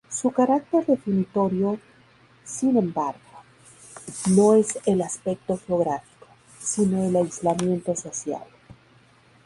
Su 0.09 0.31
carácter 0.31 0.83
definitorio, 0.87 1.77
sin 2.43 2.75
embargo, 2.75 3.19
no 4.35 4.55
es 4.55 4.79
el 4.87 4.99
aspecto 5.03 5.59
geográfico, 5.67 6.25
sino 6.59 7.03
el 7.03 7.15
aislamiento 7.15 7.95
social. 7.95 8.41